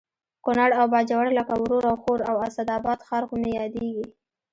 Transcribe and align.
کونړ 0.45 0.69
او 0.79 0.85
باجوړ 0.93 1.25
لکه 1.37 1.53
ورور 1.61 1.83
او 1.91 1.95
خور 2.03 2.19
او 2.29 2.35
اسداباد 2.47 2.99
ښار 3.07 3.23
خو 3.29 3.35
مې 3.41 3.51
یادېږي 3.59 4.05